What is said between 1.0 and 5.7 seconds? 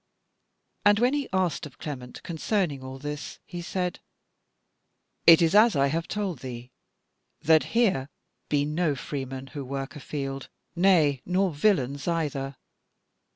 he asked of Clement concerning all this, he said: "It is